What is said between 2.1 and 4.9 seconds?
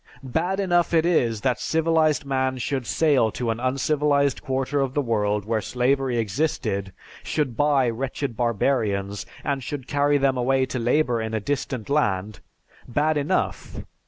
man should sail to an uncivilized quarter